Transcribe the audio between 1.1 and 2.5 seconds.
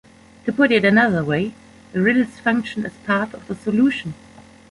way, the riddles